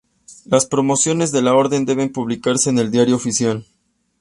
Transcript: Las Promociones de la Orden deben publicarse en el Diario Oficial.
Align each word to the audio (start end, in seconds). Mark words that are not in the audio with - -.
Las 0.45 0.65
Promociones 0.65 1.31
de 1.31 1.43
la 1.43 1.53
Orden 1.53 1.85
deben 1.85 2.11
publicarse 2.11 2.71
en 2.71 2.79
el 2.79 2.89
Diario 2.89 3.15
Oficial. 3.17 3.67